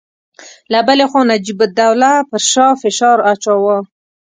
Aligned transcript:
له 0.71 0.79
بلې 0.87 1.05
خوا 1.09 1.21
نجیب 1.31 1.59
الدوله 1.65 2.11
پر 2.29 2.41
شاه 2.51 2.73
فشار 2.81 3.17
اچاوه. 3.31 3.77